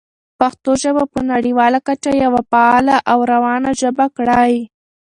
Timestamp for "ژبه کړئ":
3.81-4.53